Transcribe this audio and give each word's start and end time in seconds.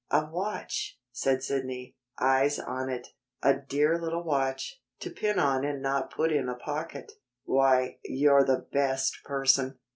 "A 0.09 0.25
watch," 0.25 0.99
said 1.11 1.43
Sidney, 1.43 1.95
eyes 2.19 2.57
on 2.57 2.89
it. 2.89 3.09
"A 3.43 3.53
dear 3.53 3.99
little 4.01 4.23
watch, 4.23 4.81
to 4.99 5.11
pin 5.11 5.37
on 5.37 5.63
and 5.63 5.79
not 5.79 6.09
put 6.09 6.31
in 6.31 6.49
a 6.49 6.55
pocket. 6.55 7.11
Why, 7.43 7.99
you're 8.03 8.43
the 8.43 8.65
best 8.71 9.19
person!" 9.23 9.77